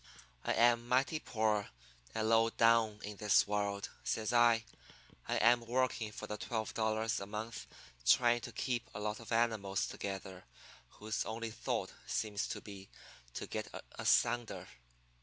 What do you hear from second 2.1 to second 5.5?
and low down in the world,' says I. 'I